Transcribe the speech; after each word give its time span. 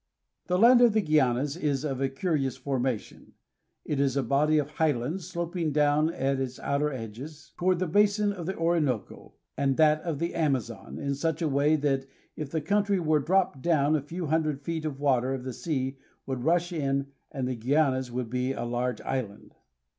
The 0.47 0.57
land 0.57 0.81
of 0.81 0.93
the 0.93 1.01
Guianas 1.03 1.55
is 1.55 1.83
of 1.85 2.01
a 2.01 2.09
curious 2.09 2.57
formation. 2.57 3.33
It 3.85 3.99
is 3.99 4.17
a 4.17 4.23
body 4.23 4.57
of 4.57 4.71
highlands, 4.71 5.27
sloping 5.27 5.71
down 5.71 6.11
at 6.11 6.39
its 6.39 6.57
outer 6.59 6.91
edges 6.91 7.53
toward 7.55 7.77
the 7.77 7.85
basin 7.85 8.33
of 8.33 8.47
the 8.47 8.55
Orinoco 8.57 9.35
and 9.55 9.77
that 9.77 10.01
of 10.01 10.17
the 10.17 10.33
Amazon' 10.33 10.97
in 10.97 11.13
such 11.13 11.43
a 11.43 11.47
way 11.47 11.75
that 11.75 12.07
if 12.35 12.49
the 12.49 12.61
country 12.61 12.99
were 12.99 13.19
dropped 13.19 13.61
down 13.61 13.95
a 13.95 14.01
few 14.01 14.25
hundred 14.25 14.63
feet 14.63 14.81
the 14.81 14.89
water 14.89 15.35
of 15.35 15.43
the 15.43 15.53
sea 15.53 15.97
would 16.25 16.45
rush 16.45 16.71
in 16.73 17.11
and 17.31 17.47
the 17.47 17.53
Guianas 17.55 18.09
would 18.11 18.31
be 18.31 18.53
a 18.53 18.65
large 18.65 19.01
island. 19.01 19.53